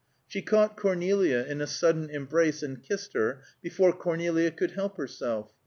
She 0.27 0.41
caught 0.41 0.77
Cornelia 0.77 1.45
in 1.47 1.61
a 1.61 1.67
sudden 1.67 2.09
embrace 2.09 2.63
and 2.63 2.81
kissed 2.81 3.13
her, 3.13 3.43
before 3.61 3.93
Cornelia 3.93 4.49
could 4.49 4.71
help 4.71 4.97
herself. 4.97 5.53